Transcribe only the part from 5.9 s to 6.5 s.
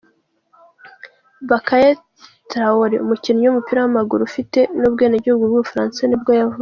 nibwo